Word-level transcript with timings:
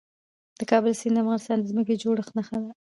د 0.59 0.61
کابل 0.71 0.93
سیند 1.01 1.15
د 1.17 1.21
افغانستان 1.23 1.57
د 1.59 1.65
ځمکې 1.71 1.93
د 1.95 1.99
جوړښت 2.03 2.31
نښه 2.37 2.57
ده. 2.63 2.71